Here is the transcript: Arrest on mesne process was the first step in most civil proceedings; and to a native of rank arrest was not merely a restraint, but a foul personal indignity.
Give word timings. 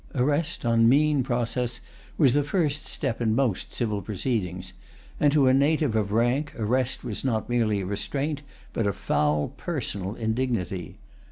Arrest 0.15 0.65
on 0.65 0.89
mesne 0.89 1.21
process 1.21 1.79
was 2.17 2.33
the 2.33 2.41
first 2.43 2.87
step 2.87 3.21
in 3.21 3.35
most 3.35 3.71
civil 3.71 4.01
proceedings; 4.01 4.73
and 5.19 5.31
to 5.31 5.45
a 5.45 5.53
native 5.53 5.95
of 5.95 6.11
rank 6.11 6.51
arrest 6.57 7.03
was 7.03 7.23
not 7.23 7.47
merely 7.47 7.81
a 7.81 7.85
restraint, 7.85 8.41
but 8.73 8.87
a 8.87 8.93
foul 8.93 9.49
personal 9.57 10.15
indignity. 10.15 10.97